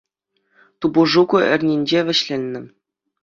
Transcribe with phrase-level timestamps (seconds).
[0.85, 2.61] Тупӑшу ку эрнинче вӗҫленнӗ.